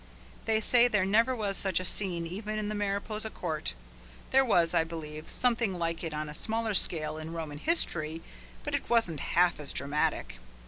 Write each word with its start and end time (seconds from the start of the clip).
They 0.45 0.61
say 0.61 0.87
there 0.87 1.05
never 1.05 1.35
was 1.35 1.57
such 1.57 1.79
a 1.79 1.85
scene 1.85 2.25
even 2.25 2.57
in 2.57 2.69
the 2.69 2.73
Mariposa 2.73 3.29
court. 3.29 3.75
There 4.31 4.43
was, 4.43 4.73
I 4.73 4.83
believe, 4.83 5.29
something 5.29 5.77
like 5.77 6.03
it 6.03 6.11
on 6.11 6.27
a 6.27 6.33
smaller 6.33 6.73
scale 6.73 7.19
in 7.19 7.33
Roman 7.33 7.59
history, 7.59 8.23
but 8.63 8.73
it 8.73 8.89
wasn't 8.89 9.19
half 9.19 9.59
as 9.59 9.71
dramatic. 9.71 10.39